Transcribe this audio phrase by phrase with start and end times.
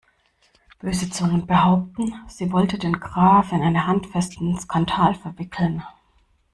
[0.79, 5.83] Böse Zungen behaupten, sie wollte den Graf in einen handfesten Skandal verwickeln.